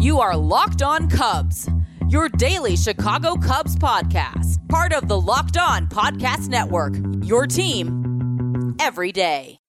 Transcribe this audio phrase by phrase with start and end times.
[0.00, 1.68] You are Locked On Cubs,
[2.08, 9.12] your daily Chicago Cubs podcast, part of the Locked On Podcast Network, your team every
[9.12, 9.59] day.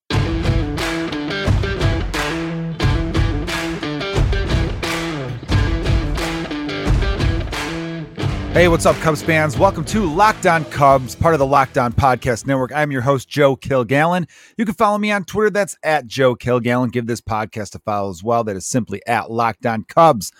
[8.54, 9.58] Hey, what's up, Cubs fans?
[9.58, 12.74] Welcome to Locked On Cubs, part of the Locked On Podcast Network.
[12.76, 14.30] I'm your host, Joe Kilgallen.
[14.58, 15.50] You can follow me on Twitter.
[15.50, 16.92] That's at Joe Kilgallen.
[16.92, 18.44] Give this podcast a follow as well.
[18.44, 20.34] That is simply at Locked On Cubs.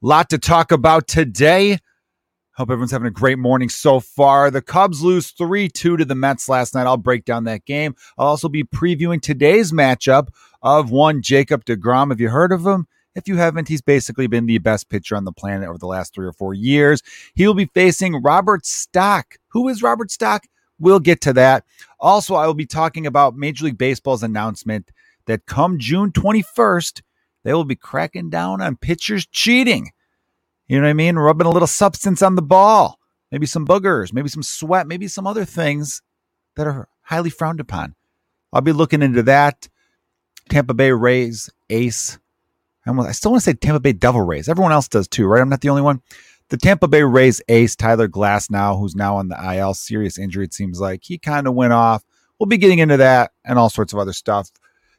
[0.00, 1.80] Lot to talk about today.
[2.52, 4.48] Hope everyone's having a great morning so far.
[4.48, 6.86] The Cubs lose 3 2 to the Mets last night.
[6.86, 7.96] I'll break down that game.
[8.16, 10.28] I'll also be previewing today's matchup
[10.62, 12.10] of one Jacob DeGrom.
[12.10, 12.86] Have you heard of him?
[13.16, 16.14] If you haven't, he's basically been the best pitcher on the planet over the last
[16.14, 17.02] three or four years.
[17.34, 19.36] He will be facing Robert Stock.
[19.48, 20.44] Who is Robert Stock?
[20.78, 21.64] We'll get to that.
[21.98, 24.90] Also, I will be talking about Major League Baseball's announcement
[25.24, 27.00] that come June 21st,
[27.42, 29.92] they will be cracking down on pitchers cheating.
[30.68, 31.16] You know what I mean?
[31.16, 32.98] Rubbing a little substance on the ball,
[33.32, 36.02] maybe some boogers, maybe some sweat, maybe some other things
[36.56, 37.94] that are highly frowned upon.
[38.52, 39.68] I'll be looking into that.
[40.50, 42.18] Tampa Bay Rays ace
[42.86, 44.48] I still want to say Tampa Bay Devil Rays.
[44.48, 45.40] Everyone else does too, right?
[45.40, 46.02] I'm not the only one.
[46.48, 50.54] The Tampa Bay Rays ace, Tyler Glasnow who's now on the IL, serious injury, it
[50.54, 51.02] seems like.
[51.02, 52.04] He kind of went off.
[52.38, 54.50] We'll be getting into that and all sorts of other stuff.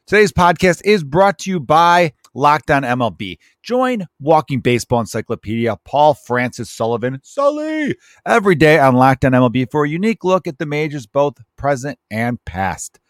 [0.06, 3.36] Today's podcast is brought to you by Locked On MLB.
[3.62, 7.94] Join Walking Baseball Encyclopedia, Paul Francis Sullivan, Sully,
[8.24, 11.98] every day on Locked On MLB for a unique look at the majors, both present
[12.10, 13.00] and past.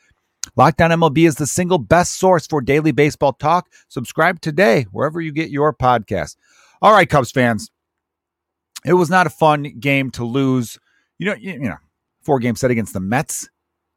[0.59, 3.71] Locked On MLB is the single best source for daily baseball talk.
[3.87, 6.35] Subscribe today wherever you get your podcast.
[6.83, 7.71] All right, Cubs fans.
[8.85, 10.77] It was not a fun game to lose.
[11.19, 11.77] You know, you, you know,
[12.23, 13.49] four game set against the Mets.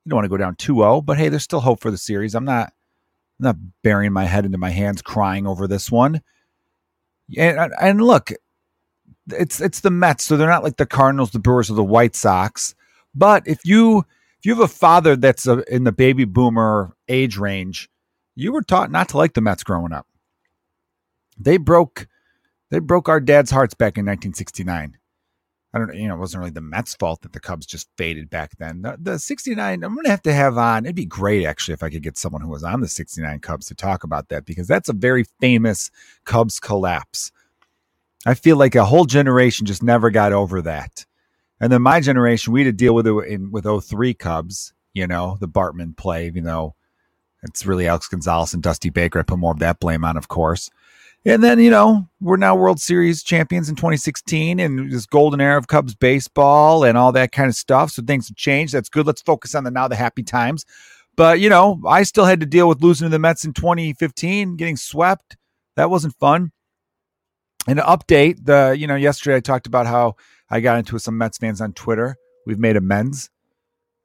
[0.05, 2.35] You don't want to go down 2-0, but hey, there's still hope for the series.
[2.35, 2.71] I'm not
[3.39, 6.21] I'm not burying my head into my hands crying over this one.
[7.35, 8.31] And and look,
[9.31, 12.15] it's it's the Mets, so they're not like the Cardinals, the Brewers, or the White
[12.15, 12.75] Sox.
[13.15, 14.05] But if you
[14.41, 17.91] if you have a father that's a, in the baby boomer age range,
[18.33, 20.07] you were taught not to like the Mets growing up.
[21.37, 22.07] They broke
[22.71, 24.97] they broke our dad's hearts back in 1969.
[25.75, 28.31] I don't you know, it wasn't really the Mets' fault that the Cubs just faded
[28.31, 28.81] back then.
[28.81, 31.83] The, the 69, I'm going to have to have on, it'd be great actually if
[31.83, 34.67] I could get someone who was on the 69 Cubs to talk about that because
[34.67, 35.91] that's a very famous
[36.25, 37.31] Cubs collapse.
[38.25, 41.05] I feel like a whole generation just never got over that.
[41.61, 45.07] And then my generation, we had to deal with it in with 03 Cubs, you
[45.07, 46.75] know, the Bartman play, you know,
[47.43, 49.19] it's really Alex Gonzalez and Dusty Baker.
[49.19, 50.69] I put more of that blame on, of course.
[51.23, 55.57] And then, you know, we're now World Series champions in 2016 and this golden era
[55.57, 57.91] of Cubs baseball and all that kind of stuff.
[57.91, 58.73] So things have changed.
[58.73, 59.05] That's good.
[59.05, 60.65] Let's focus on the now, the happy times.
[61.15, 64.55] But, you know, I still had to deal with losing to the Mets in 2015,
[64.55, 65.37] getting swept.
[65.75, 66.51] That wasn't fun.
[67.67, 70.15] And an update, the, you know, yesterday I talked about how
[70.51, 72.17] I got into some Mets fans on Twitter.
[72.45, 73.29] We've made amends.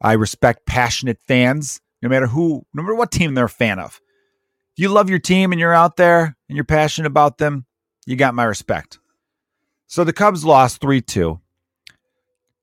[0.00, 4.00] I respect passionate fans, no matter who, no matter what team they're a fan of.
[4.76, 7.66] If you love your team and you're out there and you're passionate about them,
[8.06, 9.00] you got my respect.
[9.88, 11.40] So the Cubs lost 3 2.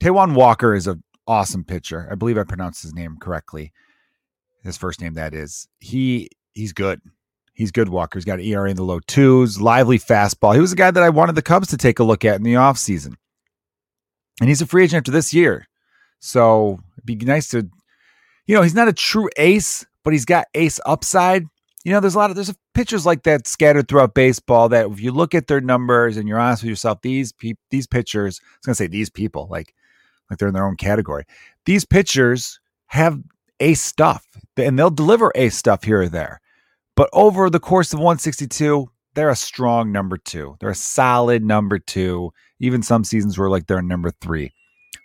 [0.01, 2.07] Taijuan Walker is an awesome pitcher.
[2.09, 3.73] I believe I pronounced his name correctly.
[4.63, 5.67] His first name, that is.
[5.79, 7.01] He He's good.
[7.53, 8.17] He's good, Walker.
[8.17, 10.53] He's got an ERA in the low twos, lively fastball.
[10.53, 12.43] He was a guy that I wanted the Cubs to take a look at in
[12.43, 13.15] the offseason
[14.39, 15.67] and he's a free agent after this year.
[16.19, 17.69] So it'd be nice to,
[18.47, 21.45] you know, he's not a true ace, but he's got ace upside.
[21.83, 25.01] You know, there's a lot of there's pitchers like that scattered throughout baseball that if
[25.01, 28.47] you look at their numbers and you're honest with yourself, these pe- these pitchers, I
[28.59, 29.73] was gonna say these people, like
[30.29, 31.25] like they're in their own category.
[31.65, 33.19] These pitchers have
[33.59, 34.25] ace stuff
[34.57, 36.39] and they'll deliver ace stuff here or there.
[36.95, 40.55] But over the course of 162, they're a strong number two.
[40.59, 42.31] They're a solid number two.
[42.59, 44.51] Even some seasons were like they're number three.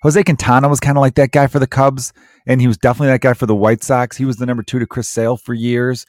[0.02, 2.12] Jose Quintana was kind of like that guy for the Cubs,
[2.46, 4.16] and he was definitely that guy for the White Sox.
[4.16, 6.06] He was the number two to Chris Sale for years.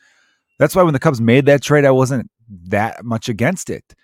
[0.60, 2.30] That's why when the Cubs made that trade, I wasn't
[2.68, 3.96] that much against it.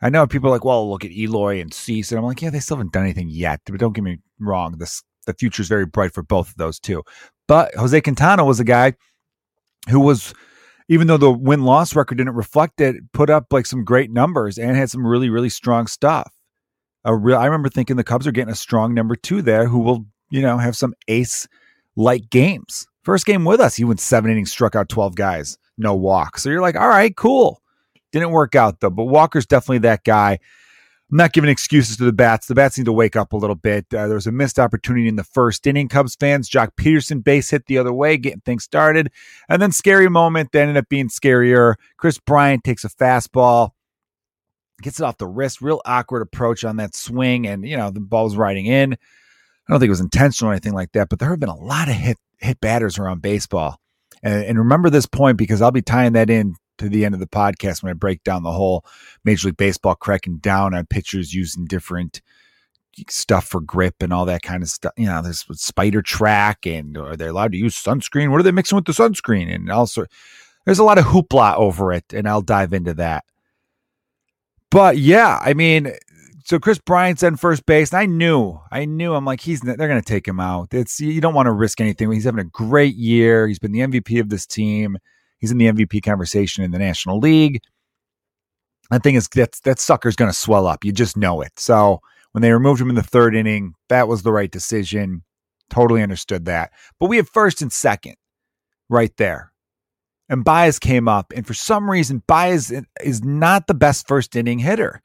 [0.00, 2.10] I know people are like, well, look at Eloy and Cease.
[2.10, 3.60] And I'm like, yeah, they still haven't done anything yet.
[3.66, 4.76] But don't get me wrong.
[4.78, 7.04] This, the future is very bright for both of those, too.
[7.46, 8.94] But Jose Quintana was a guy
[9.88, 10.34] who was
[10.88, 14.58] even though the win loss record didn't reflect it, put up like some great numbers
[14.58, 16.32] and had some really, really strong stuff.
[17.04, 19.80] A real, I remember thinking the Cubs are getting a strong number two there who
[19.80, 21.48] will, you know, have some ace
[21.96, 22.86] like games.
[23.02, 26.38] First game with us, he went seven innings, struck out 12 guys, no walk.
[26.38, 27.60] So you're like, all right, cool.
[28.12, 30.38] Didn't work out though, but Walker's definitely that guy.
[31.12, 32.46] I'm not giving excuses to the bats.
[32.46, 33.84] The bats need to wake up a little bit.
[33.92, 35.86] Uh, there was a missed opportunity in the first inning.
[35.86, 39.10] Cubs fans, Joc Pederson base hit the other way, getting things started.
[39.46, 41.74] And then scary moment that ended up being scarier.
[41.98, 43.72] Kris Bryant takes a fastball.
[44.80, 48.00] gets it off the wrist, real awkward approach on that swing, and you know the
[48.00, 48.94] ball's riding in.
[48.94, 48.96] I
[49.68, 51.88] don't think it was intentional or anything like that, but there have been a lot
[51.88, 53.78] of hit hit batters around baseball.
[54.22, 57.20] And, and remember this point because I'll be tying that in to the end of
[57.20, 58.84] the podcast when I break down the whole
[59.24, 62.20] Major League Baseball cracking down on pitchers using different
[63.08, 64.92] stuff for grip and all that kind of stuff.
[64.96, 68.30] You know, there's Spider Tack and are they allowed to use sunscreen?
[68.30, 69.52] What are they mixing with the sunscreen?
[69.54, 70.04] And also,
[70.64, 73.24] there's a lot of hoopla over it, and I'll dive into that.
[74.70, 75.92] But yeah, I mean,
[76.44, 79.76] so Kris Bryant's in first base, and I knew, I knew, I'm like, he's they're
[79.76, 80.72] going to take him out.
[80.72, 82.10] It's you don't want to risk anything.
[82.10, 83.46] He's having a great year.
[83.46, 84.98] He's been the MVP of this team.
[85.42, 87.60] He's in the MVP conversation in the National League.
[88.92, 90.84] I think is that that sucker's going to swell up.
[90.84, 91.50] You just know it.
[91.58, 92.00] So
[92.30, 95.24] when they removed him in the third inning, that was the right decision.
[95.68, 96.70] Totally understood that.
[97.00, 98.14] But we have first and second
[98.88, 99.52] right there.
[100.28, 102.72] And Baez came up, and for some reason, Baez
[103.02, 105.02] is not the best first inning hitter.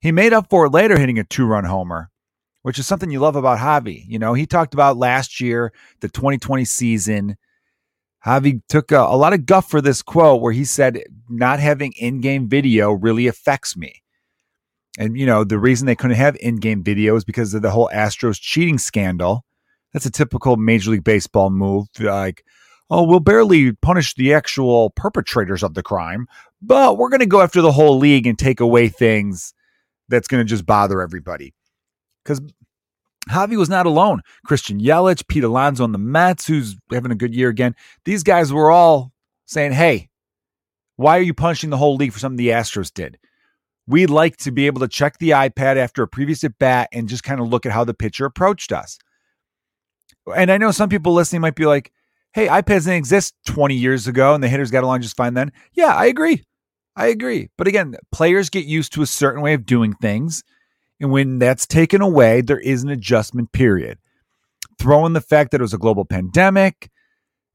[0.00, 2.10] He made up for it later hitting a two run homer,
[2.62, 4.04] which is something you love about Javi.
[4.08, 7.36] You know, he talked about last year, the 2020 season.
[8.24, 11.92] Javi took a, a lot of guff for this quote where he said, Not having
[11.96, 14.02] in game video really affects me.
[14.98, 17.70] And, you know, the reason they couldn't have in game video is because of the
[17.70, 19.44] whole Astros cheating scandal.
[19.92, 21.86] That's a typical Major League Baseball move.
[21.98, 22.44] Like,
[22.90, 26.26] oh, we'll barely punish the actual perpetrators of the crime,
[26.60, 29.54] but we're going to go after the whole league and take away things
[30.08, 31.54] that's going to just bother everybody.
[32.22, 32.40] Because
[33.28, 34.22] Javi was not alone.
[34.44, 37.74] Christian Yelich, Pete Alonso on the Mets, who's having a good year again.
[38.04, 39.12] These guys were all
[39.46, 40.08] saying, hey,
[40.96, 43.18] why are you punishing the whole league for something the Astros did?
[43.86, 47.08] We'd like to be able to check the iPad after a previous at bat and
[47.08, 48.98] just kind of look at how the pitcher approached us.
[50.34, 51.92] And I know some people listening might be like,
[52.32, 55.52] hey, iPads didn't exist 20 years ago and the hitters got along just fine then.
[55.72, 56.44] Yeah, I agree.
[56.96, 57.48] I agree.
[57.56, 60.44] But again, players get used to a certain way of doing things.
[61.00, 63.98] And when that's taken away, there is an adjustment period.
[64.78, 66.90] Throw in the fact that it was a global pandemic.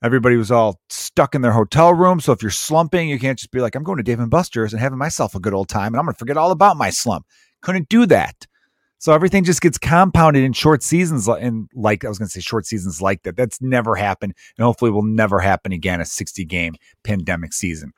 [0.03, 2.19] Everybody was all stuck in their hotel room.
[2.19, 4.73] So if you're slumping, you can't just be like, I'm going to Dave and Buster's
[4.73, 6.89] and having myself a good old time and I'm going to forget all about my
[6.89, 7.25] slump.
[7.61, 8.45] Couldn't do that.
[8.97, 11.27] So everything just gets compounded in short seasons.
[11.27, 13.35] And like I was going to say, short seasons like that.
[13.35, 14.33] That's never happened.
[14.57, 17.91] And hopefully will never happen again a 60 game pandemic season.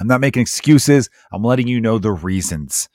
[0.00, 1.10] I'm not making excuses.
[1.32, 2.88] I'm letting you know the reasons.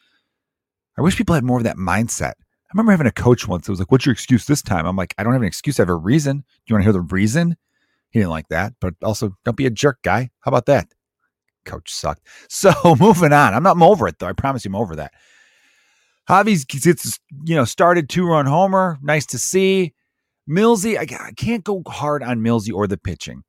[0.97, 2.33] I wish people had more of that mindset.
[2.33, 4.85] I remember having a coach once that was like, What's your excuse this time?
[4.85, 5.79] I'm like, I don't have an excuse.
[5.79, 6.37] I have a reason.
[6.37, 7.55] Do you want to hear the reason?
[8.09, 8.73] He didn't like that.
[8.79, 10.29] But also, don't be a jerk, guy.
[10.41, 10.87] How about that?
[11.65, 12.25] Coach sucked.
[12.49, 13.53] So moving on.
[13.53, 14.27] I'm not I'm over it though.
[14.27, 15.13] I promise you I'm over that.
[16.29, 18.97] Javi's gets you know started two run homer.
[19.01, 19.93] Nice to see.
[20.49, 23.43] Millsy, I, can't go hard on Millsy or the pitching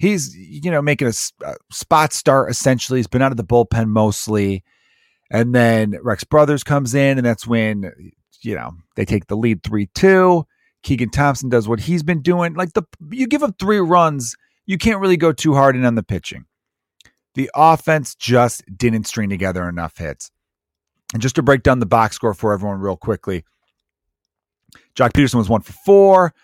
[0.00, 1.12] he's you know making a,
[1.44, 2.98] a, spot start essentially.
[2.98, 4.64] He's been out of the bullpen mostly,
[5.30, 7.92] and then Rex Brothers comes in, and that's when
[8.42, 10.46] you know they take the lead three two.
[10.82, 12.54] Keegan Thompson does what he's been doing.
[12.54, 14.34] Like the you give up three runs,
[14.66, 16.46] you can't really go too hard in on the pitching.
[17.34, 20.30] The offense just didn't string together enough hits.
[21.12, 23.44] And just to break down the box score for everyone real quickly,
[24.96, 26.34] Joc Pederson was one for four.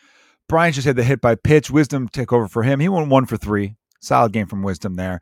[0.49, 1.71] Bryant just had the hit by pitch.
[1.71, 2.79] Wisdom took over for him.
[2.79, 3.75] He went one for three.
[4.01, 5.21] Solid game from Wisdom there.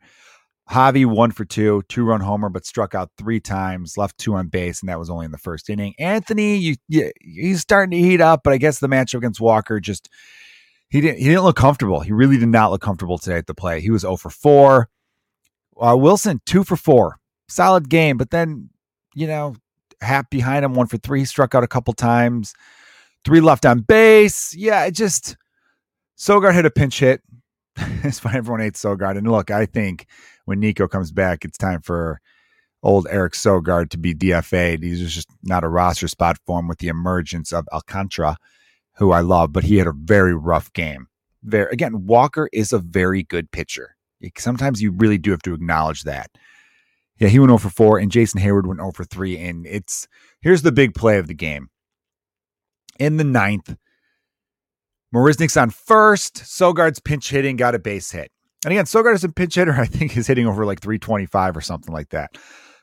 [0.69, 4.47] Javi one for two, two run homer, but struck out three times, left two on
[4.47, 5.93] base, and that was only in the first inning.
[5.99, 9.79] Anthony, you, you, he's starting to heat up, but I guess the matchup against Walker
[9.79, 10.09] just
[10.89, 11.99] he didn't he didn't look comfortable.
[11.99, 13.79] He really did not look comfortable today at the play.
[13.79, 14.89] He was 0 for 4.
[15.79, 17.17] Uh, Willson, two for four.
[17.47, 18.69] Solid game, but then,
[19.13, 19.55] you know,
[20.01, 21.25] Happ behind him, one for three.
[21.25, 22.53] Struck out a couple times
[23.23, 24.53] three left on base.
[24.55, 25.37] Yeah, it just
[26.17, 27.21] Sogard hit a pinch hit.
[27.77, 29.17] it's why Everyone hates Sogard.
[29.17, 30.05] And look, I think
[30.45, 32.21] when Nico comes back, it's time for
[32.83, 34.83] old Eric Sogard to be DFA'd.
[34.83, 38.37] He's just not a roster spot for him with the emergence of Alcantara,
[38.97, 41.07] who I love, but he had a very rough game.
[41.43, 43.95] There again, Walker is a very good pitcher.
[44.37, 46.31] Sometimes you really do have to acknowledge that.
[47.17, 49.37] Yeah, he went oh over 4, and Jason Heyward went oh over 3.
[49.37, 50.07] And it's
[50.41, 51.69] here's the big play of the game
[52.99, 53.75] in the ninth.
[55.13, 56.35] Marisnick's on first.
[56.35, 58.31] Sogard's pinch hitting, got a base hit.
[58.65, 59.73] And again, Sogard is a pinch hitter.
[59.73, 62.35] I think he's hitting over like 325 or something like that.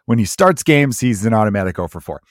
[0.06, 2.22] When he starts games, he's an automatic 0 for 4.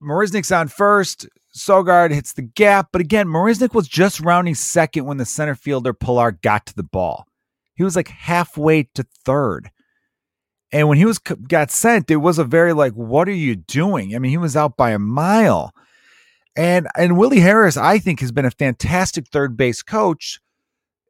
[0.00, 1.28] Marisnick's on first.
[1.54, 2.90] Sogard hits the gap.
[2.92, 6.84] But again, Marisnick was just rounding second when the center fielder Pilar got to the
[6.84, 7.26] ball.
[7.74, 9.70] He was like halfway to third.
[10.72, 14.14] And when he was got sent, it was a very like, what are you doing?
[14.14, 15.72] I mean, he was out by a mile.
[16.56, 20.38] And and Willie Harris, I think, has been a fantastic third base coach.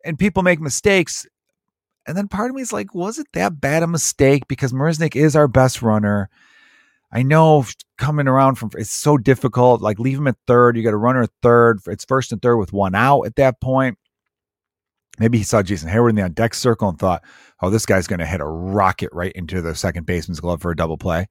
[0.05, 1.27] And people make mistakes.
[2.07, 4.49] And then part of me is like, was it that bad a mistake?
[4.49, 6.31] Because Marisnick is our best runner.
[7.13, 7.65] I know
[7.99, 9.83] coming around from it's so difficult.
[9.83, 10.77] Like leave him at third.
[10.77, 11.81] You got a runner at third.
[11.87, 13.99] It's first and third with one out at that point.
[15.19, 17.23] Maybe he saw Jason Heyward in the on deck circle and thought,
[17.61, 20.71] oh, this guy's going to hit a rocket right into the second baseman's glove for
[20.71, 21.29] a double play.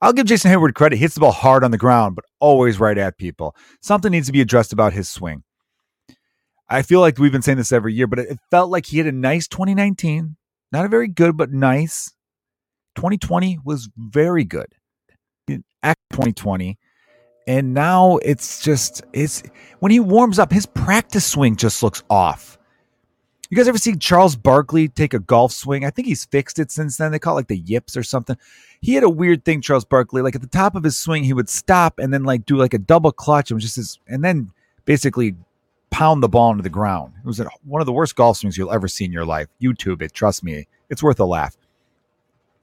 [0.00, 0.96] I'll give Jason Heyward credit.
[0.96, 3.56] He hits the ball hard on the ground, but always right at people.
[3.80, 5.42] Something needs to be addressed about his swing.
[6.68, 9.06] I feel like we've been saying this every year, but it felt like he had
[9.06, 10.36] a nice 2019.
[10.72, 12.12] Not a very good, but nice.
[12.96, 14.68] 2020 was very good.
[15.82, 16.78] Act 2020.
[17.46, 19.44] And now it's just it's
[19.78, 22.58] when he warms up, his practice swing just looks off.
[23.48, 25.84] You guys ever see Charles Barkley take a golf swing?
[25.84, 27.12] I think he's fixed it since then.
[27.12, 28.36] They call it like the yips or something.
[28.80, 30.22] He had a weird thing, Charles Barkley.
[30.22, 32.74] Like at the top of his swing, he would stop and then like do like
[32.74, 34.50] a double clutch and just his, and then
[34.84, 35.36] basically
[35.96, 37.14] pound the ball into the ground.
[37.18, 39.48] It was one of the worst golf swings you'll ever see in your life.
[39.62, 41.56] YouTube it, trust me, it's worth a laugh.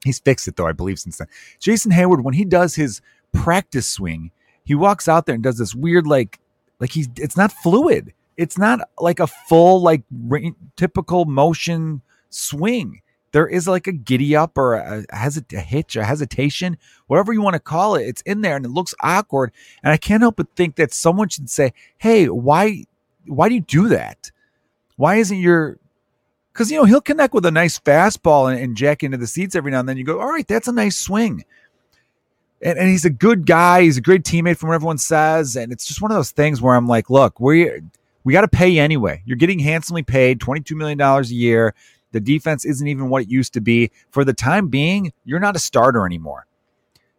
[0.03, 1.27] He's fixed it though, I believe, since then.
[1.59, 4.29] Jason Heyward, when he does his practice swing,
[4.63, 6.39] he walks out there and does this weird like
[6.79, 10.03] like he's it's not fluid it's not like a full like
[10.75, 16.03] typical motion swing there is like a giddy up or a, hesit- a hitch a
[16.03, 19.51] hesitation whatever you want to call it it's in there and it looks awkward
[19.83, 22.85] and i can't help but think that someone should say hey why
[23.27, 24.31] why do you do that
[24.95, 25.77] why isn't your
[26.51, 29.55] because you know he'll connect with a nice fastball and, and jack into the seats
[29.55, 31.43] every now and then you go all right that's a nice swing
[32.63, 33.83] and, and he's a good guy.
[33.83, 35.55] He's a great teammate from what everyone says.
[35.55, 37.69] And it's just one of those things where I'm like, look, we
[38.23, 39.21] we got to pay you anyway.
[39.25, 41.75] You're getting handsomely paid, $22 million a year.
[42.13, 43.91] The defense isn't even what it used to be.
[44.11, 46.47] For the time being, you're not a starter anymore.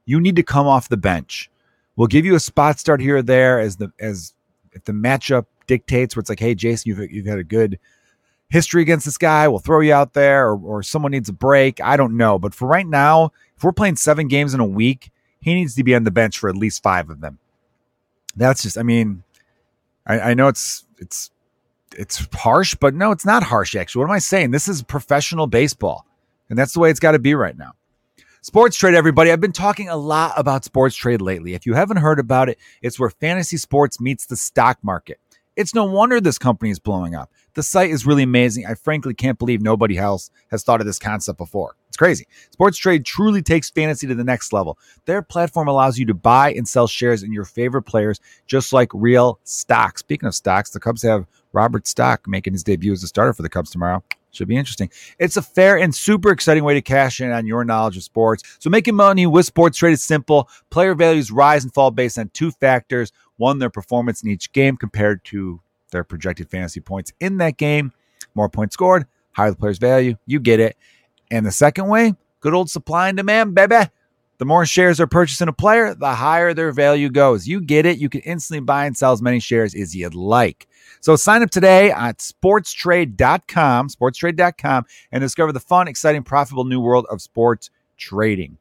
[0.06, 1.50] You need to come off the bench.
[1.96, 4.32] We'll give you a spot start here or there as the as
[4.72, 7.78] if the matchup dictates where it's like, hey, Jason, you've you've had a good
[8.48, 9.48] history against this guy.
[9.48, 11.80] We'll throw you out there, or, or someone needs a break.
[11.80, 12.38] I don't know.
[12.38, 15.84] But for right now, if we're playing seven games in a week, he needs to
[15.84, 17.38] be on the bench for at least five of them.
[18.36, 19.22] That's just, I mean,
[20.06, 21.30] I, I know it's it's
[21.96, 23.76] it's harsh, but no, it's not harsh.
[23.76, 24.50] Actually, what am I saying?
[24.50, 26.06] This is professional baseball,
[26.48, 27.72] and that's the way it's got to be right now.
[28.42, 29.30] Sports trade, everybody.
[29.30, 31.54] I've been talking a lot about sports trade lately.
[31.54, 35.18] If you haven't heard about it, it's where fantasy sports meets the stock market.
[35.56, 37.30] It's no wonder this company is blowing up.
[37.54, 38.66] The site is really amazing.
[38.66, 41.76] I frankly can't believe nobody else has thought of this concept before.
[41.86, 42.26] It's crazy.
[42.50, 44.76] Sports Trade truly takes fantasy to the next level.
[45.04, 48.18] Their platform allows you to buy and sell shares in your favorite players,
[48.48, 49.98] just like real stock.
[49.98, 53.42] Speaking of stocks, the Cubs have Robert Stock making his debut as a starter for
[53.42, 54.02] the Cubs tomorrow.
[54.34, 54.90] Should be interesting.
[55.18, 58.42] It's a fair and super exciting way to cash in on your knowledge of sports.
[58.58, 60.48] So making money with Sports Trade is simple.
[60.70, 63.12] Player values rise and fall based on two factors.
[63.36, 65.60] One, their performance in each game compared to
[65.92, 67.92] their projected fantasy points in that game.
[68.34, 70.16] More points scored, higher the player's value.
[70.26, 70.76] You get it.
[71.30, 73.88] And the second way, good old supply and demand, baby.
[74.38, 77.46] The more shares are purchased in a player, the higher their value goes.
[77.46, 77.98] You get it.
[77.98, 80.66] You can instantly buy and sell as many shares as you'd like.
[81.00, 87.06] So sign up today at sportstrade.com, sportstrade.com, and discover the fun, exciting, profitable new world
[87.10, 88.58] of sports trading.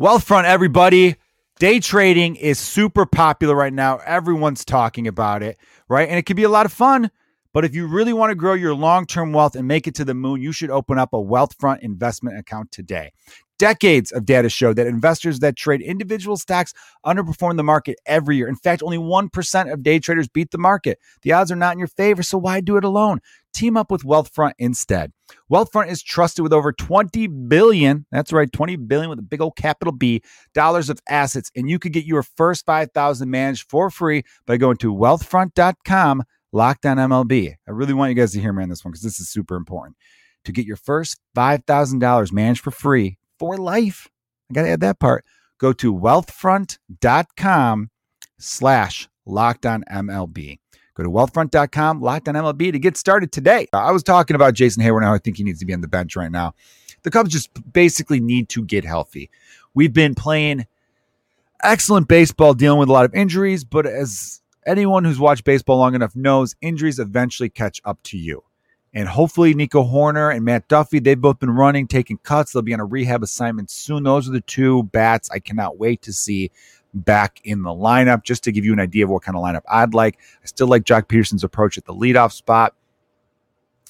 [0.00, 1.16] Wealthfront, everybody.
[1.58, 3.98] Day trading is super popular right now.
[3.98, 5.58] Everyone's talking about it,
[5.88, 6.08] right?
[6.08, 7.10] And it can be a lot of fun.
[7.52, 10.04] But if you really want to grow your long term wealth and make it to
[10.04, 13.12] the moon, you should open up a Wealthfront investment account today.
[13.60, 16.72] Decades of data show that investors that trade individual stocks
[17.04, 18.48] underperform the market every year.
[18.48, 20.98] In fact, only 1% of day traders beat the market.
[21.20, 23.20] The odds are not in your favor, so why do it alone?
[23.52, 25.12] Team up with Wealthfront instead.
[25.52, 29.56] Wealthfront is trusted with over 20 billion, that's right, 20 billion with a big old
[29.56, 30.22] capital B,
[30.54, 34.78] dollars of assets, and you could get your first 5,000 managed for free by going
[34.78, 37.56] to wealthfront.com locked on MLB.
[37.68, 39.56] I really want you guys to hear me on this one because this is super
[39.56, 39.98] important.
[40.46, 44.06] To get your first $5,000 managed for free for life,
[44.50, 45.24] I got to add that part.
[45.58, 47.90] Go to wealthfront.com
[48.38, 50.58] slash locked on MLB.
[50.94, 53.66] Go to wealthfront.com, locked on MLB to get started today.
[53.72, 55.14] Uh, I was talking about Jason Heyward now.
[55.14, 56.52] I think he needs to be on the bench right now.
[57.02, 59.30] The Cubs just basically need to get healthy.
[59.72, 60.66] We've been playing
[61.62, 65.94] excellent baseball, dealing with a lot of injuries, but as anyone who's watched baseball long
[65.94, 68.42] enough knows injuries eventually catch up to you.
[68.92, 72.52] And hopefully, Nico Hoerner and Matt Duffy, they've both been running, taking cuts.
[72.52, 74.02] They'll be on a rehab assignment soon.
[74.02, 76.50] Those are the two bats I cannot wait to see
[76.92, 78.24] back in the lineup.
[78.24, 80.18] Just to give you an idea of what kind of lineup I'd like.
[80.42, 82.74] I still like Joc Pederson's approach at the leadoff spot.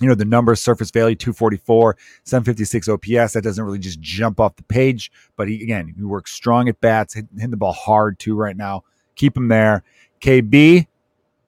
[0.00, 3.32] You know, the numbers surface value 244, 756 OPS.
[3.34, 6.80] That doesn't really just jump off the page, but he, again, he works strong at
[6.80, 8.84] bats, hitting, hitting the ball hard too right now.
[9.14, 9.82] Keep him there.
[10.22, 10.86] KB,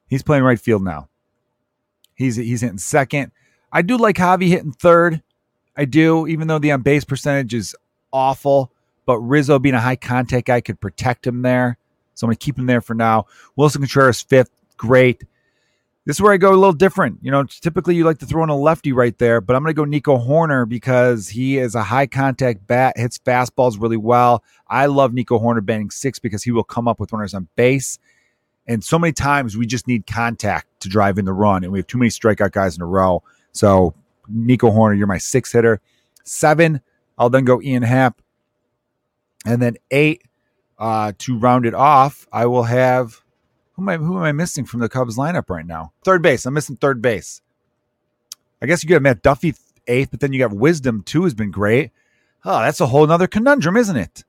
[0.07, 1.09] he's playing right field now.
[2.15, 3.31] He's he's hitting second.
[3.73, 5.21] I do like Javi hitting third.
[5.75, 7.75] I do, even though the on base percentage is
[8.13, 8.71] awful.
[9.05, 11.77] But Rizzo being a high contact guy could protect him there.
[12.13, 13.25] So I'm going to keep him there for now.
[13.57, 14.51] Willson Contreras, fifth.
[14.77, 15.23] Great.
[16.05, 17.19] This is where I go a little different.
[17.21, 19.73] You know, typically you like to throw in a lefty right there, but I'm going
[19.73, 24.43] to go Nico Hoerner because he is a high contact bat, hits fastballs really well.
[24.67, 27.99] I love Nico Hoerner batting six because he will come up with runners on base.
[28.67, 31.79] And so many times we just need contact to drive in the run, and we
[31.79, 33.23] have too many strikeout guys in a row.
[33.53, 33.93] So,
[34.27, 35.79] Nico Hoerner, you're my six hitter.
[36.23, 36.81] Seven,
[37.17, 38.21] I'll then go Ian Happ.
[39.45, 40.23] And then eight,
[40.79, 43.23] uh, to round it off, I will have
[43.73, 45.91] who am I who am I missing from the Cubs lineup right now?
[46.03, 46.45] Third base.
[46.45, 47.41] I'm missing third base.
[48.61, 49.55] I guess you got Matt Duffy
[49.87, 51.91] eighth, but then you got Wisdom too has been great.
[52.45, 54.23] Oh, that's a whole nother conundrum, isn't it?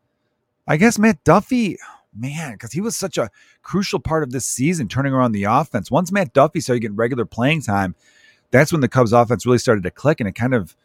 [0.66, 1.76] I guess Matt Duffy,
[2.16, 3.30] man, because he was such a
[3.62, 5.90] crucial part of this season, turning around the offense.
[5.90, 7.94] Once Matt Duffy started getting regular playing time,
[8.50, 10.76] that's when the Cubs offense really started to click and it kind of,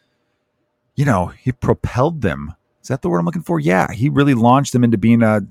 [0.96, 2.56] you know, he propelled them.
[2.82, 3.60] Is that the word I'm looking for?
[3.60, 5.42] Yeah, he really launched them into being a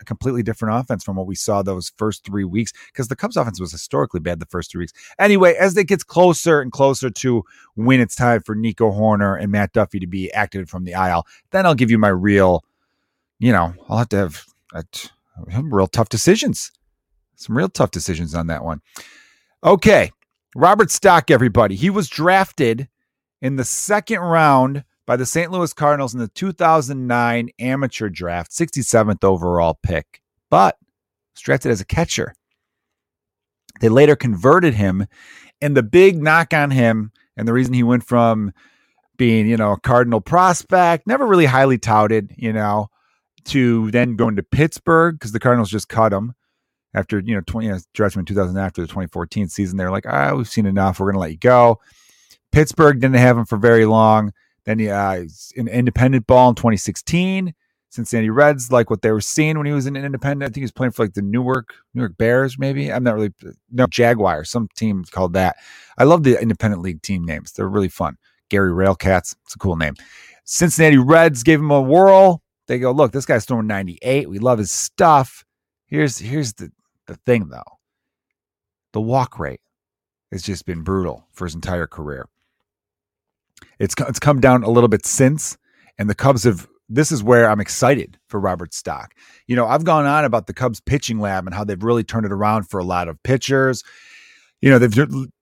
[0.00, 3.36] a completely different offense from what we saw those first three weeks because the Cubs
[3.36, 4.92] offense was historically bad the first three weeks.
[5.18, 9.52] Anyway, as it gets closer and closer to when it's time for Nico Hoerner and
[9.52, 12.64] Matt Duffy to be activated from the aisle, then I'll give you my real,
[13.38, 14.82] you know, I'll have to have uh,
[15.52, 16.72] a, real tough decisions.
[17.36, 18.80] Some real tough decisions on that one.
[19.62, 20.12] Okay.
[20.56, 21.76] Robert Stock, everybody.
[21.76, 22.88] He was drafted
[23.40, 25.50] in the second round by the St.
[25.52, 30.76] Louis Cardinals in the 2009 amateur draft, 67th overall pick, but
[31.34, 32.34] was drafted as a catcher.
[33.80, 35.06] They later converted him,
[35.60, 38.52] and the big knock on him, and the reason he went from
[39.16, 42.88] being, you know, a Cardinal prospect, never really highly touted, you know,
[43.44, 46.34] to then going to Pittsburgh because the Cardinals just cut him
[46.94, 49.76] after, you know, 20 you know, drafted him in 2000 after the 2014 season.
[49.76, 51.00] They're like, ah, we've seen enough.
[51.00, 51.78] We're to let you go.
[52.52, 54.32] Pittsburgh didn't have him for very long.
[54.64, 55.24] Then he uh,
[55.56, 57.54] in independent ball in 2016.
[57.90, 60.44] Cincinnati Reds like what they were seeing when he was in independent.
[60.44, 62.92] I think he was playing for like the Newark Newark Bears, maybe.
[62.92, 63.32] I'm not really
[63.72, 64.48] no Jaguars.
[64.48, 65.56] Some team called that.
[65.98, 67.52] I love the independent league team names.
[67.52, 68.16] They're really fun.
[68.48, 69.34] Gary Railcats.
[69.44, 69.94] It's a cool name.
[70.44, 72.42] Cincinnati Reds gave him a whirl.
[72.68, 74.30] They go, look, this guy's throwing 98.
[74.30, 75.44] We love his stuff.
[75.86, 76.70] Here's here's the
[77.10, 77.78] the thing though.
[78.92, 79.60] The walk rate
[80.32, 82.28] has just been brutal for his entire career.
[83.78, 85.58] It's it's come down a little bit since,
[85.98, 86.68] and the Cubs have.
[86.92, 89.14] This is where I'm excited for Robert Stock.
[89.46, 92.26] You know, I've gone on about the Cubs pitching lab and how they've really turned
[92.26, 93.84] it around for a lot of pitchers.
[94.60, 94.98] You know, they've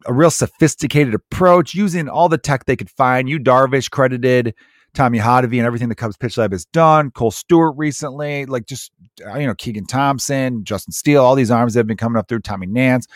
[0.06, 3.28] a real sophisticated approach using all the tech they could find.
[3.28, 4.54] Yu Darvish credited
[4.94, 7.10] Tommy Hotovy and everything the Cubs pitch lab has done.
[7.10, 8.90] Kohl Stewart recently, like just
[9.26, 12.28] uh, you know Keegan Thompson, Justin Steele, all these arms that have been coming up
[12.28, 13.06] through Tommy Nance.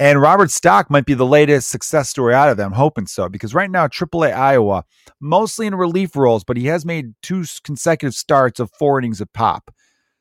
[0.00, 2.68] And Robert Stock might be the latest success story out of them.
[2.68, 4.84] I'm hoping so because right now, AAA Iowa,
[5.20, 9.32] mostly in relief roles, but he has made two consecutive starts of four innings of
[9.32, 9.74] pop.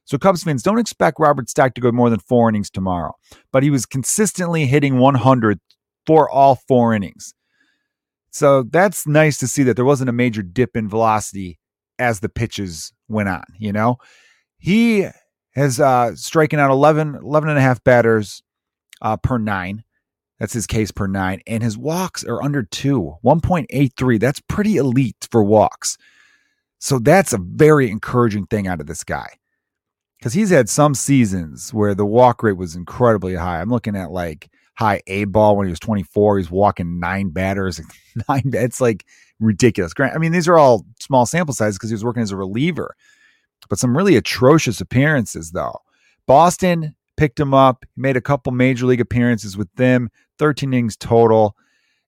[0.05, 3.13] So Cubs fans don't expect Robert Stock to go more than four innings tomorrow,
[3.51, 5.59] but he was consistently hitting 100
[6.07, 7.35] for all four innings.
[8.31, 11.59] So that's nice to see that there wasn't a major dip in velocity
[11.99, 13.97] as the pitches went on, you know?
[14.59, 15.07] He
[15.55, 18.43] has uh striking out 11, 11 and a half batters
[19.01, 19.83] uh, per nine.
[20.39, 21.41] That's his K's per nine.
[21.47, 24.19] And his walks are under two, 1.83.
[24.19, 25.97] That's pretty elite for walks.
[26.79, 29.29] So that's a very encouraging thing out of this guy.
[30.19, 33.61] Because he's had some seasons where the walk rate was incredibly high.
[33.61, 36.37] I'm looking at like high A ball when he was 24.
[36.37, 37.81] He's walking nine batters.
[38.29, 39.05] Nine, it's like
[39.39, 39.93] ridiculous.
[39.93, 42.35] Grant, I mean, these are all small sample sizes because he was working as a
[42.35, 42.95] reliever,
[43.69, 45.77] but some really atrocious appearances, though.
[46.25, 47.85] Boston, picked him up.
[47.97, 50.09] Made a couple major league appearances with them,
[50.39, 51.57] 13 innings total.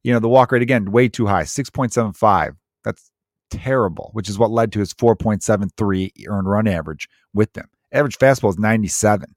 [0.04, 2.56] You know, the walk rate again, way too high, 6.75.
[2.86, 3.12] That's
[3.50, 7.68] terrible, which is what led to his 4.73 earned run average with them.
[7.92, 9.36] Average fastball is 97.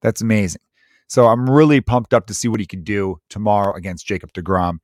[0.00, 0.62] That's amazing.
[1.12, 4.78] So I'm really pumped up to see what he can do tomorrow against Jacob DeGrom.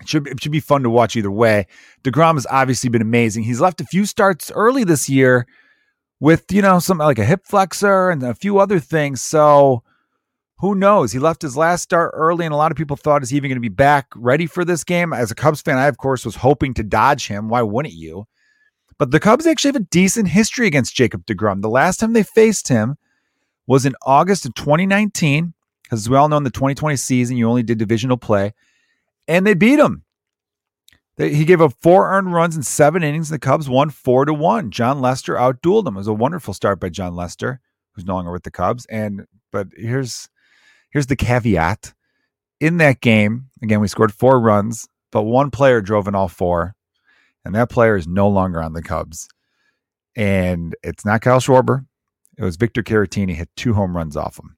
[0.00, 1.66] It should, it should be fun to watch either way.
[2.04, 3.42] DeGrom has obviously been amazing.
[3.42, 5.48] He's left a few starts early this year
[6.20, 9.20] with you know something like a hip flexor and a few other things.
[9.20, 9.82] So
[10.58, 11.10] who knows?
[11.10, 13.48] He left his last start early, and a lot of people thought is he even
[13.50, 15.12] going to be back ready for this game.
[15.12, 17.48] As a Cubs fan, I of course was hoping to dodge him.
[17.48, 18.26] Why wouldn't you?
[18.98, 21.60] But the Cubs actually have a decent history against Jacob DeGrom.
[21.60, 22.98] The last time they faced him
[23.68, 25.52] was in August of 2019,
[25.84, 28.54] because as we all know in the 2020 season, you only did divisional play,
[29.28, 30.04] and they beat him.
[31.18, 33.28] He gave up four earned runs in seven innings.
[33.28, 34.70] The Cubs won four to one.
[34.70, 35.96] Jon Lester outdueled him.
[35.96, 37.60] It was a wonderful start by Jon Lester,
[37.92, 38.86] who's no longer with the Cubs.
[38.86, 40.28] And but here's
[40.90, 41.92] here's the caveat.
[42.60, 46.74] In that game, again, we scored four runs, but one player drove in all four.
[47.44, 49.28] and that player is no longer on the Cubs.
[50.16, 51.84] And it's not Kyle Schwarber.
[52.38, 54.56] It was Victor Caratini hit two home runs off him.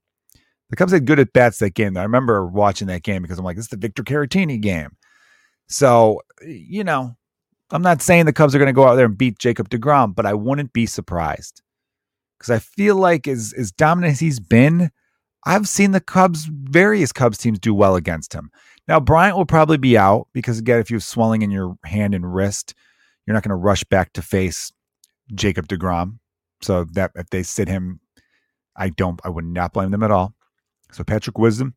[0.69, 1.97] The Cubs had good at bats that game.
[1.97, 4.95] I remember watching that game because I'm like, this is the Victor Caratini game.
[5.67, 7.15] So, you know,
[7.71, 10.15] I'm not saying the Cubs are going to go out there and beat Jacob DeGrom,
[10.15, 11.61] but I wouldn't be surprised
[12.37, 14.91] because I feel like as as dominant as he's been,
[15.45, 18.51] I've seen the Cubs, various Cubs teams do well against him.
[18.87, 22.13] Now Bryant will probably be out because again, if you have swelling in your hand
[22.13, 22.73] and wrist,
[23.25, 24.71] you're not going to rush back to face
[25.33, 26.19] Jacob Degrom.
[26.61, 27.99] So that if they sit him,
[28.75, 30.33] I don't, I would not blame them at all.
[30.91, 31.75] So Patrick Wisdom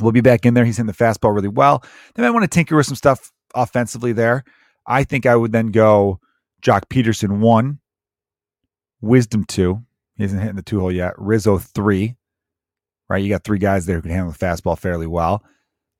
[0.00, 0.64] will be back in there.
[0.64, 1.84] He's in the fastball really well.
[2.14, 4.44] They might want to tinker with some stuff offensively there.
[4.86, 6.20] I think I would then go
[6.62, 7.78] Joc Pederson one,
[9.00, 9.84] Wisdom two.
[10.16, 11.14] He hasn't hitting the two hole yet.
[11.18, 12.16] Rizzo three.
[13.08, 15.44] Right, you got three guys there who can handle the fastball fairly well.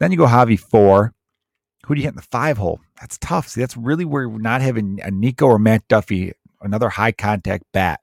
[0.00, 1.12] Then you go Javi four.
[1.86, 2.80] Who do you hit in the five hole?
[2.98, 3.46] That's tough.
[3.48, 6.32] See, that's really where we're not having a Nico or Matt Duffy,
[6.62, 8.00] another high contact bat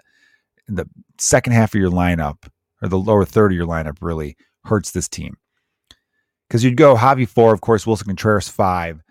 [0.71, 2.47] in the second half of your lineup
[2.81, 5.37] or the lower third of your lineup really hurts this team.
[6.47, 9.01] Because you'd go Javi four, of course, Willson Contreras five.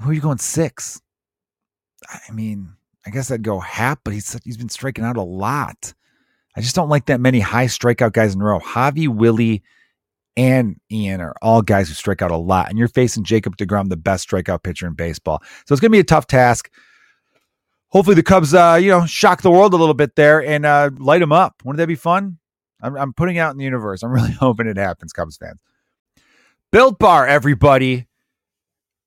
[0.00, 1.00] Who are you going six?
[2.08, 2.74] I mean,
[3.06, 5.94] I guess I'd go Happ, but he's he's been striking out a lot.
[6.56, 8.60] I just don't like that many high strikeout guys in a row.
[8.60, 9.62] Javi, Willie,
[10.36, 12.68] and Ian are all guys who strike out a lot.
[12.68, 15.42] And you're facing Jacob DeGrom, the best strikeout pitcher in baseball.
[15.66, 16.70] So it's going to be a tough task.
[17.94, 20.90] Hopefully the Cubs, uh, you know, shock the world a little bit there and uh,
[20.98, 21.62] light them up.
[21.64, 22.38] Wouldn't that be fun?
[22.82, 24.02] I'm, I'm putting out in the universe.
[24.02, 25.60] I'm really hoping it happens, Cubs fans.
[26.72, 28.08] Built Bar, everybody.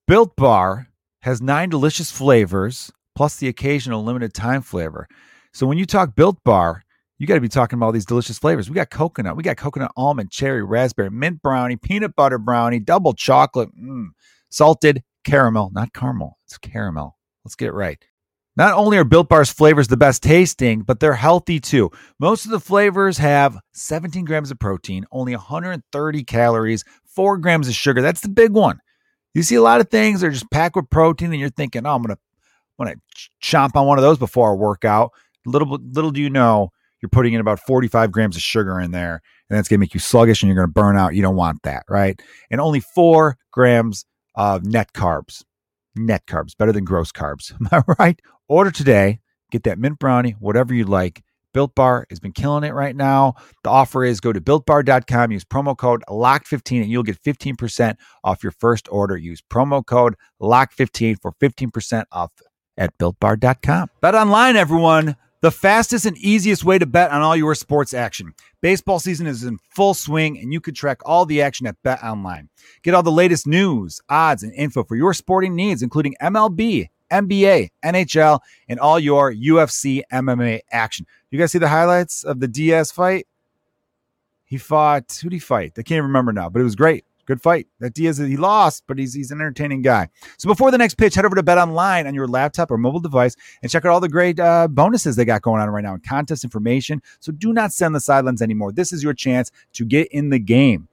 [0.08, 0.88] Built Bar
[1.24, 5.10] has nine delicious flavors plus the occasional limited time flavor.
[5.52, 6.84] So when you talk Built Bar,
[7.18, 8.70] you got to be talking about all these delicious flavors.
[8.70, 13.12] We got coconut, we got coconut almond, cherry, raspberry, mint brownie, peanut butter brownie, double
[13.12, 14.08] chocolate, mm,
[14.50, 17.18] salted caramel, not caramel, it's caramel.
[17.44, 18.02] Let's get it right.
[18.58, 21.92] Not only are Built Bar's flavors the best tasting, but they're healthy too.
[22.20, 27.76] Most of the flavors have 17 grams of protein, only 130 calories, 4 grams of
[27.76, 28.02] sugar.
[28.02, 28.80] That's the big one.
[29.36, 31.86] You see a lot of things that are just packed with protein, and you're thinking,
[31.86, 32.22] oh, I'm going to
[32.80, 35.12] want to chomp on one of those before I work out.
[35.46, 39.22] Little, little do you know, you're putting in about 45 grams of sugar in there,
[39.50, 41.14] and that's going to make you sluggish and you're going to burn out.
[41.14, 42.20] You don't want that, right?
[42.50, 45.44] And only four grams of net carbs.
[45.96, 47.52] Net carbs, better than gross carbs.
[47.74, 48.20] Am I right?
[48.48, 49.20] Order today.
[49.52, 51.24] Get that mint brownie, whatever you like.
[51.54, 53.34] Built Bar has been killing it right now.
[53.64, 58.44] The offer is go to builtbar.com, use promo code LOCK15, and you'll get 15% off
[58.44, 59.18] your first order.
[59.18, 62.32] Use promo code LOCK15 for 15% off
[62.78, 63.90] at builtbar.com.
[64.02, 68.34] Bet online, everyone the fastest and easiest way to bet on all your sports action.
[68.62, 72.04] Baseball season is in full swing, and you can track all the action at Bet
[72.04, 72.50] Online.
[72.84, 77.70] Get all the latest news, odds, and info for your sporting needs, including MLB, NBA,
[77.84, 81.06] NHL, and all your UFC MMA action.
[81.32, 83.28] You guys see the highlights of the Diaz fight?
[84.46, 85.74] He fought, who did he fight?
[85.78, 87.04] I can't remember now, but it was great.
[87.26, 87.68] Good fight.
[87.82, 90.08] That Diaz, he lost, but he's he's an entertaining guy.
[90.38, 93.02] So before the next pitch, head over to Bet Online on your laptop or mobile
[93.02, 95.94] device and check out all the great uh, bonuses they got going on right now
[95.94, 97.02] and contest information.
[97.20, 98.72] So do not send the sidelines anymore.
[98.72, 100.88] This is your chance to get in the game.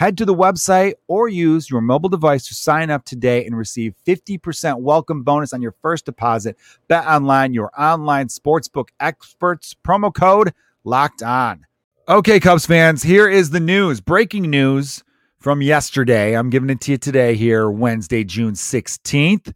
[0.00, 3.94] Head to the website or use your mobile device to sign up today and receive
[4.06, 6.56] 50% welcome bonus on your first deposit.
[6.88, 9.76] Bet Online, your online sportsbook experts.
[9.86, 11.66] Promo code locked on.
[12.08, 14.00] Okay, Cubs fans, here is the news.
[14.00, 15.04] Breaking news
[15.38, 16.32] from yesterday.
[16.32, 19.52] I'm giving it to you today here, Wednesday, June 16th.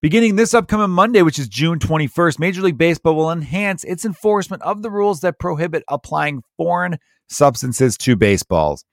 [0.00, 4.62] Beginning this upcoming Monday, which is June 21st, Major League Baseball will enhance its enforcement
[4.62, 6.96] of the rules that prohibit applying foreign
[7.28, 8.86] substances to baseballs.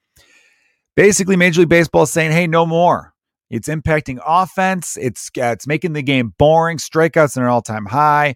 [0.98, 3.14] Basically, Major League Baseball is saying, hey, no more.
[3.50, 4.96] It's impacting offense.
[5.00, 6.78] It's, uh, it's making the game boring.
[6.78, 8.34] Strikeouts are an all time high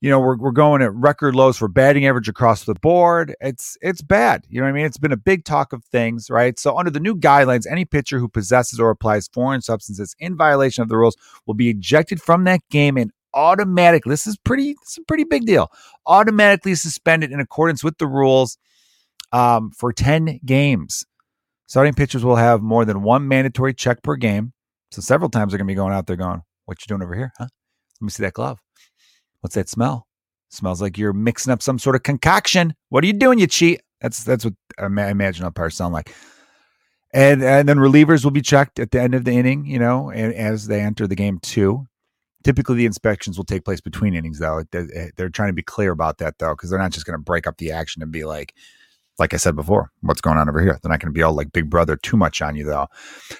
[0.00, 3.34] you know, we're, we're going at record lows for batting average across the board.
[3.40, 4.46] It's it's bad.
[4.48, 4.86] You know what I mean?
[4.86, 6.58] It's been a big talk of things, right?
[6.58, 10.82] So under the new guidelines, any pitcher who possesses or applies foreign substances in violation
[10.82, 14.10] of the rules will be ejected from that game and automatically.
[14.10, 14.74] This is pretty.
[14.80, 15.70] This is a pretty big deal.
[16.06, 18.56] Automatically suspended in accordance with the rules
[19.32, 21.04] um, for ten games.
[21.70, 24.52] Starting pitchers will have more than one mandatory check per game.
[24.90, 27.14] So several times they're going to be going out there going, "What you doing over
[27.14, 27.32] here?
[27.38, 27.46] Huh?
[28.00, 28.58] Let me see that glove."
[29.40, 30.08] What's that smell?
[30.48, 32.74] Smells like you're mixing up some sort of concoction.
[32.88, 33.82] What are you doing, you cheat?
[34.00, 36.12] That's that's what I imagine umpires sound like.
[37.14, 40.10] And and then relievers will be checked at the end of the inning, you know,
[40.10, 41.86] and as they enter the game too.
[42.42, 44.64] Typically, the inspections will take place between innings, though.
[44.72, 47.46] They're trying to be clear about that, though, because they're not just going to break
[47.46, 48.54] up the action and be like,
[49.18, 50.78] like I said before, what's going on over here?
[50.82, 52.88] They're not going to be all like Big Brother too much on you, though.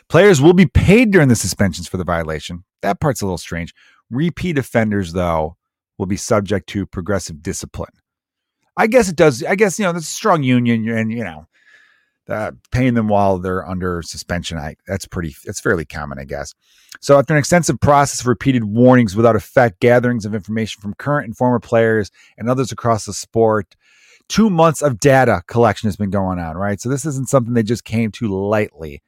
[0.08, 2.64] Players will be paid during the suspensions for the violation.
[2.82, 3.74] That part's a little strange.
[4.10, 5.56] Repeat offenders, though,
[5.98, 7.92] will be subject to progressive discipline.
[8.76, 9.42] I guess it does.
[9.44, 11.46] I guess, you know, there's a strong union and, you know,
[12.30, 14.56] uh, paying them while they're under suspension.
[14.56, 16.54] I that's pretty that's fairly common, I guess.
[17.00, 21.26] So after an extensive process of repeated warnings without effect, gatherings of information from current
[21.26, 23.74] and former players and others across the sport,
[24.30, 26.80] two months of data collection has been going on, right?
[26.80, 29.02] So this isn't something they just came to lightly.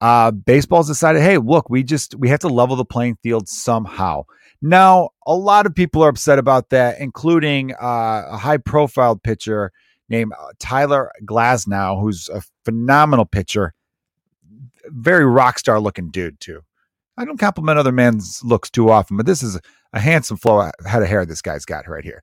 [0.00, 4.22] Uh, baseball's decided, hey, look, we just we have to level the playing field somehow.
[4.62, 9.72] Now, a lot of people are upset about that, including uh, a high-profile pitcher
[10.08, 13.74] named uh, Tyler Glasnow, who's a phenomenal pitcher,
[14.86, 16.62] very rock star looking dude too.
[17.16, 19.58] I don't compliment other men's looks too often, but this is
[19.92, 22.22] a handsome flow head of hair this guy's got right here.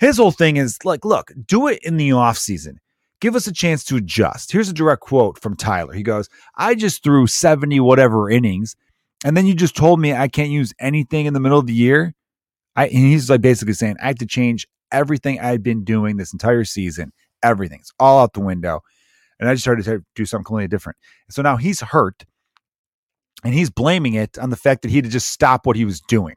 [0.00, 2.78] His whole thing is like, look, do it in the off season.
[3.20, 4.50] Give us a chance to adjust.
[4.50, 5.92] Here's a direct quote from Tyler.
[5.92, 8.74] He goes, I just threw 70 whatever innings,
[9.24, 11.72] and then you just told me I can't use anything in the middle of the
[11.72, 12.14] year.
[12.74, 16.32] I, and he's like basically saying, I had to change everything I'd been doing this
[16.32, 17.80] entire season everything.
[17.80, 18.80] It's all out the window.
[19.38, 20.98] And I just started to do something completely different.
[21.30, 22.24] So now he's hurt
[23.44, 25.84] and he's blaming it on the fact that he had to just stop what he
[25.84, 26.36] was doing.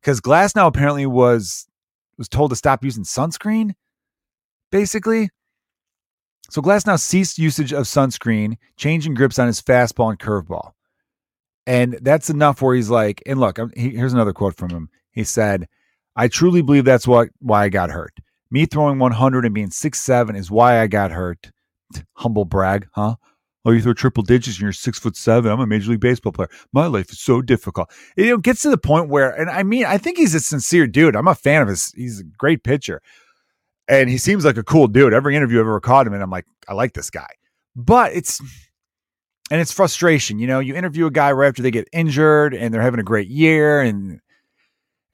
[0.00, 1.66] Because Glasnow apparently was
[2.22, 3.72] was told to stop using sunscreen,
[4.70, 5.28] basically.
[6.50, 10.70] So Glasnow ceased usage of sunscreen, changing grips on his fastball and curveball.
[11.66, 14.88] And that's enough where he's like, and look, here's another quote from him.
[15.10, 15.66] He said,
[16.14, 18.16] I truly believe that's what why I got hurt.
[18.52, 21.50] Me throwing 100 and being six seven is why I got hurt.
[22.18, 23.16] Humble brag, huh?
[23.64, 25.52] Oh, you throw triple digits and you're six foot seven.
[25.52, 26.48] I'm a major league baseball player.
[26.72, 27.90] My life is so difficult.
[28.16, 30.40] It, you know, gets to the point where, and I mean, I think he's a
[30.40, 31.14] sincere dude.
[31.14, 31.92] I'm a fan of his.
[31.96, 33.00] He's a great pitcher,
[33.88, 35.12] and he seems like a cool dude.
[35.12, 37.28] Every interview I've ever caught him in, I'm like, I like this guy.
[37.76, 38.40] But it's
[39.50, 40.38] and it's frustration.
[40.38, 43.04] You know, you interview a guy right after they get injured and they're having a
[43.04, 44.20] great year, and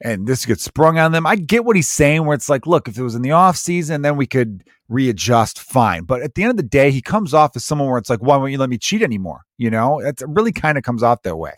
[0.01, 1.25] and this gets sprung on them.
[1.25, 3.57] I get what he's saying, where it's like, look, if it was in the off
[3.57, 6.03] season, then we could readjust, fine.
[6.03, 8.21] But at the end of the day, he comes off as someone where it's like,
[8.21, 9.41] why won't you let me cheat anymore?
[9.57, 11.53] You know, it really kind of comes off that way.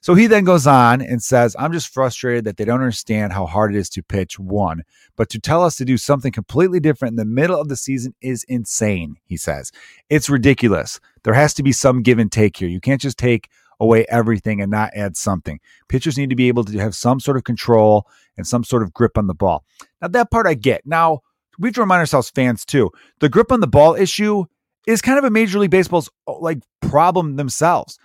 [0.00, 3.46] So he then goes on and says, I'm just frustrated that they don't understand how
[3.46, 4.84] hard it is to pitch one,
[5.16, 8.14] but to tell us to do something completely different in the middle of the season
[8.20, 9.72] is insane, he says.
[10.08, 11.00] It's ridiculous.
[11.24, 12.68] There has to be some give and take here.
[12.68, 13.48] You can't just take
[13.80, 15.60] away everything and not add something.
[15.88, 18.92] Pitchers need to be able to have some sort of control and some sort of
[18.92, 19.64] grip on the ball.
[20.00, 20.82] Now, that part I get.
[20.84, 21.20] Now,
[21.58, 22.90] we have to remind ourselves, fans, too.
[23.20, 24.44] The grip on the ball issue
[24.86, 27.98] is kind of a Major League Baseball's oh, like problem themselves.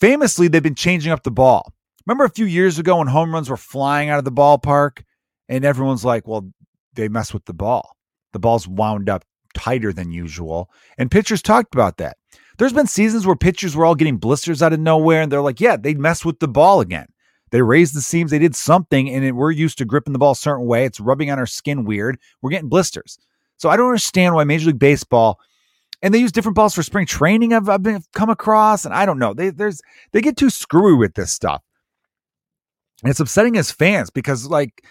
[0.00, 1.72] Famously, they've been changing up the ball.
[2.06, 5.02] Remember a few years ago when home runs were flying out of the ballpark
[5.48, 6.50] and everyone's like, well,
[6.92, 7.96] they mess with the ball.
[8.32, 10.70] The ball's wound up tighter than usual.
[10.98, 12.16] And pitchers talked about that.
[12.58, 15.60] There's been seasons where pitchers were all getting blisters out of nowhere, and they're like,
[15.60, 17.06] yeah, they messed with the ball again.
[17.50, 20.32] They raised the seams, they did something, and it, we're used to gripping the ball
[20.32, 20.84] a certain way.
[20.84, 22.18] It's rubbing on our skin weird.
[22.42, 23.18] We're getting blisters.
[23.56, 25.38] So I don't understand why Major League Baseball
[26.02, 27.52] and they use different balls for spring training.
[27.52, 29.34] I've, I've been come across, and I don't know.
[29.34, 29.80] They there's
[30.12, 31.62] they get too screwy with this stuff,
[33.02, 34.84] and it's upsetting as fans because like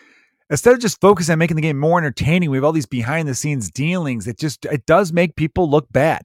[0.49, 3.27] instead of just focusing on making the game more entertaining, we have all these behind
[3.27, 4.27] the scenes dealings.
[4.27, 6.23] It just it does make people look bad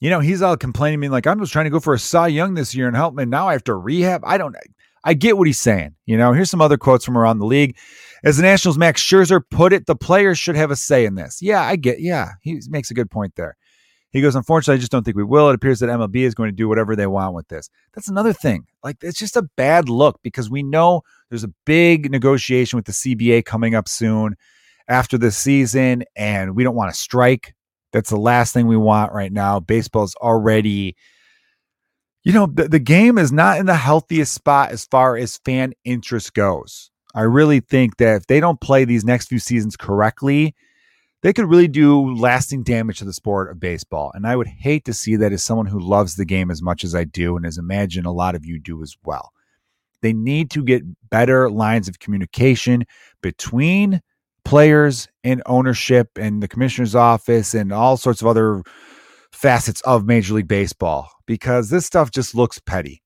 [0.00, 2.28] you know, he's all complaining, being like, I'm just trying to go for a Cy
[2.28, 3.26] Young this year and help me.
[3.26, 4.22] Now I have to rehab.
[4.24, 4.56] I don't,
[5.04, 5.94] I get what he's saying.
[6.06, 7.76] You know, here's some other quotes from around the league.
[8.24, 11.40] As the Nationals' Max Scherzer put it, the players should have a say in this.
[11.40, 13.56] Yeah, I get, yeah, he makes a good point there.
[14.10, 15.48] He goes, unfortunately, I just don't think we will.
[15.50, 17.70] It appears that MLB is going to do whatever they want with this.
[17.94, 18.66] That's another thing.
[18.82, 22.92] Like, it's just a bad look because we know there's a big negotiation with the
[22.92, 24.34] CBA coming up soon
[24.88, 27.54] after the season, and we don't want to strike.
[27.92, 29.60] That's the last thing we want right now.
[29.60, 30.96] Baseball's already,
[32.22, 35.72] you know, the, the game is not in the healthiest spot as far as fan
[35.84, 36.90] interest goes.
[37.14, 40.54] I really think that if they don't play these next few seasons correctly,
[41.22, 44.10] they could really do lasting damage to the sport of baseball.
[44.14, 46.84] And I would hate to see that as someone who loves the game as much
[46.84, 49.32] as I do, and as imagine a lot of you do as well.
[50.02, 52.84] They need to get better lines of communication
[53.20, 54.00] between
[54.50, 58.64] players and ownership and the commissioner's office and all sorts of other
[59.30, 63.00] facets of Major League Baseball because this stuff just looks petty.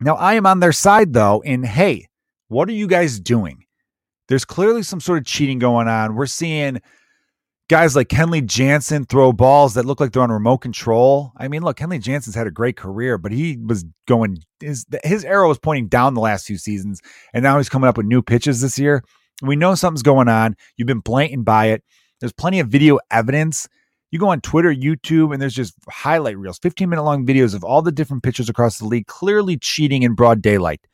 [0.00, 2.06] Now, I am on their side though, in hey,
[2.46, 3.64] what are you guys doing?
[4.28, 6.14] There's clearly some sort of cheating going on.
[6.14, 6.80] We're seeing
[7.68, 11.32] guys like Kenley Jansen throw balls that look like they're on remote control.
[11.36, 15.24] I mean, look, Kenley Jansen's had a great career, but he was going his his
[15.24, 17.00] arrow was pointing down the last few seasons,
[17.34, 19.02] and now he's coming up with new pitches this year.
[19.48, 20.56] We know something's going on.
[20.76, 21.82] You've been blatant by it.
[22.20, 23.68] There's plenty of video evidence.
[24.10, 27.64] You go on Twitter, YouTube, and there's just highlight reels, 15 minute long videos of
[27.64, 30.86] all the different pitchers across the league clearly cheating in broad daylight.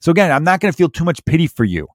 [0.00, 1.88] So again, I'm not going to feel too much pity for you.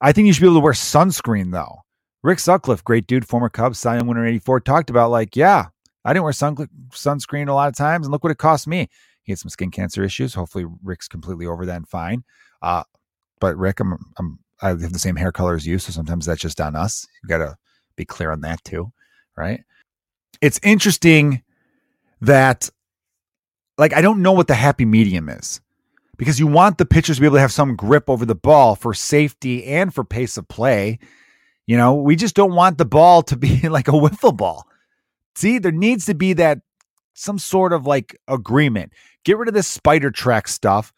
[0.00, 1.78] I think you should be able to wear sunscreen though.
[2.22, 5.66] Rick Sutcliffe, great dude, former Cubs, Cy Young winner 84, talked about like, yeah,
[6.04, 6.56] I didn't wear sun-
[6.90, 8.88] sunscreen a lot of times, and look what it cost me.
[9.22, 10.34] He had some skin cancer issues.
[10.34, 12.24] Hopefully, Rick's completely over that and fine.
[12.60, 12.84] Uh,
[13.40, 16.40] but Rick, I'm, I'm I have the same hair color as you, so sometimes that's
[16.40, 17.06] just on us.
[17.22, 17.56] You got to
[17.96, 18.92] be clear on that too,
[19.36, 19.62] right?
[20.40, 21.42] It's interesting
[22.20, 22.70] that,
[23.78, 25.60] like, I don't know what the happy medium is
[26.16, 28.74] because you want the pitchers to be able to have some grip over the ball
[28.76, 30.98] for safety and for pace of play.
[31.66, 34.66] You know, we just don't want the ball to be like a wiffle ball.
[35.34, 36.60] See, there needs to be that
[37.14, 38.92] some sort of like agreement.
[39.24, 40.92] Get rid of this Spider Tack stuff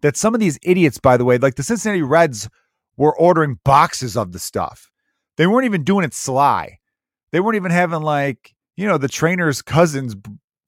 [0.00, 2.48] that some of these idiots, by the way, like the Cincinnati Reds
[3.00, 4.90] were ordering boxes of the stuff.
[5.38, 6.80] They weren't even doing it sly.
[7.32, 10.14] They weren't even having like, you know, the trainer's cousin's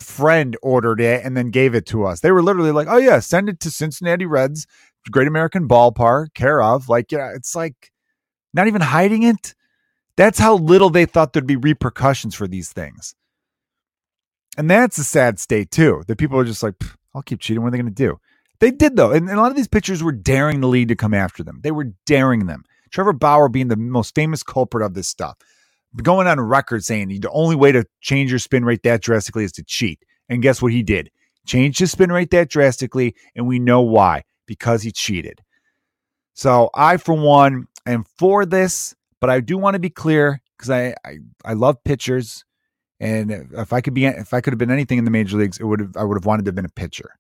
[0.01, 2.21] friend ordered it and then gave it to us.
[2.21, 4.67] They were literally like, oh, yeah, send it to Cincinnati Reds,
[5.11, 6.89] Great American Ballpark, care of.
[6.89, 7.93] Like, yeah, it's like
[8.55, 9.55] not even hiding it.
[10.17, 13.15] That's how little they thought there'd be repercussions for these things.
[14.57, 16.77] And that's a sad state, too, that people are just like,
[17.15, 17.63] I'll keep cheating.
[17.63, 18.19] What are they going to do?
[18.63, 19.11] They did, though.
[19.11, 21.59] And, and, a lot of these pitchers were daring the league to come after them.
[21.65, 22.63] They were daring them.
[22.93, 25.37] Trevor Bauer being the most famous culprit of this stuff,
[26.01, 29.51] going on record saying the only way to change your spin rate that drastically is
[29.55, 30.05] to cheat.
[30.29, 31.11] And guess what he did?
[31.45, 33.17] Changed his spin rate that drastically.
[33.35, 35.41] And we know why because he cheated.
[36.35, 40.71] So I, for one, am for this, but I do want to be clear because
[40.71, 42.45] I, I, I love pitchers.
[43.01, 45.59] And if I could be, if I could have been anything in the major leagues,
[45.59, 47.19] it would have, I would have wanted to have been a pitcher.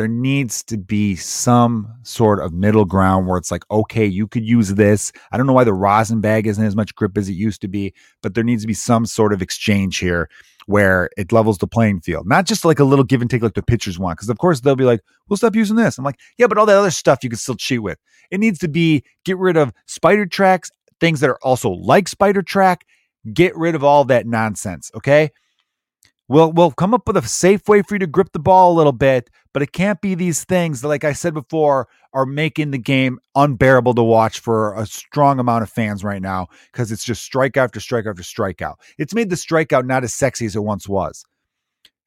[0.00, 4.46] There needs to be some sort of middle ground where it's like, okay, you could
[4.46, 5.12] use this.
[5.30, 7.68] I don't know why the rosin bag isn't as much grip as it used to
[7.68, 10.30] be, but there needs to be some sort of exchange here
[10.64, 13.52] where it levels the playing field, not just like a little give and take like
[13.52, 14.16] the pitchers want.
[14.16, 16.64] Because of course they'll be like, "We'll stop using this." I'm like, "Yeah, but all
[16.64, 17.98] that other stuff you can still cheat with."
[18.30, 22.40] It needs to be get rid of Spider Tacks, things that are also like Spider
[22.40, 22.86] Tack.
[23.34, 24.90] Get rid of all that nonsense.
[24.94, 25.28] Okay.
[26.30, 28.78] We'll we'll come up with a safe way for you to grip the ball a
[28.78, 32.70] little bit, but it can't be these things that, like I said before, are making
[32.70, 37.02] the game unbearable to watch for a strong amount of fans right now because it's
[37.02, 38.76] just strike after strike after strikeout.
[38.96, 41.24] It's made the strikeout not as sexy as it once was.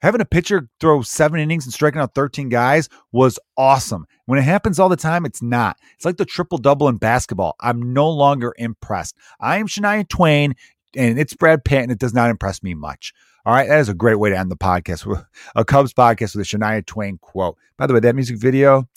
[0.01, 4.05] Having a pitcher throw seven innings and striking out 13 guys was awesome.
[4.25, 5.75] When it happens all the time, it's not.
[5.95, 7.55] It's like the triple double in basketball.
[7.59, 9.17] I'm no longer impressed.
[9.41, 10.55] I am Shania Twain
[10.95, 13.13] and it's Brad Pitt, and it does not impress me much.
[13.45, 15.25] All right, that is a great way to end the podcast.
[15.55, 17.57] A Cubs podcast with a Shania Twain quote.
[17.77, 18.87] By the way, that music video,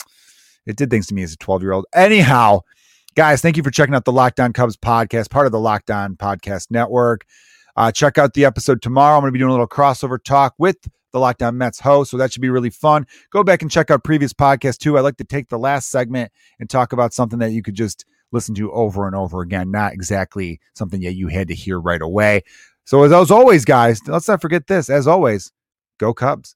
[0.67, 1.87] it did things to me as a 12 year old.
[1.93, 2.61] Anyhow,
[3.17, 5.91] guys, thank you for checking out the Locked On Cubs podcast, part of the Locked
[5.91, 7.25] On Podcast Network.
[7.77, 9.17] Uh, check out the episode tomorrow.
[9.17, 10.77] I'm going to be doing a little crossover talk with
[11.11, 13.05] the Locked On Mets host, so that should be really fun.
[13.31, 14.97] Go back and check out previous podcasts too.
[14.97, 16.31] I like to take the last segment
[16.61, 19.93] and talk about something that you could just listen to over and over again, not
[19.93, 22.43] exactly something that you had to hear right away.
[22.87, 24.89] So, as, as always, guys, let's not forget this.
[24.89, 25.51] As always,
[25.99, 26.55] go Cubs.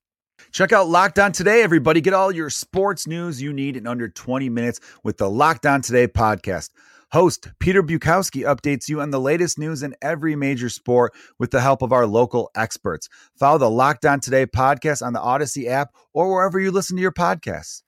[0.52, 2.00] Check out Locked On Today, everybody.
[2.00, 5.82] Get all your sports news you need in under 20 minutes with the Locked On
[5.82, 6.70] Today podcast.
[7.10, 11.60] Host Peter Bukowski updates you on the latest news in every major sport with the
[11.60, 13.08] help of our local experts.
[13.36, 17.02] Follow the Locked On Today podcast on the Odyssey app or wherever you listen to
[17.02, 17.82] your podcasts.